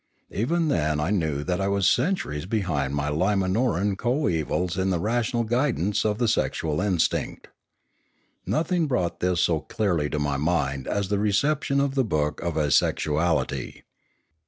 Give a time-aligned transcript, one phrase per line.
[0.31, 5.43] Even then I knew that I was centuries behind my Limanoran coevals in the rational
[5.43, 7.49] guidance of the sexual instinct.
[8.47, 12.55] Nothing brought this so clearly to my mind as the reception of the book of
[12.57, 13.83] Asexuality.